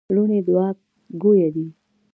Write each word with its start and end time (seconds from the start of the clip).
لوڼي 0.15 0.39
دوعا 0.47 0.69
ګویه 1.21 1.49
دي. 1.55 1.65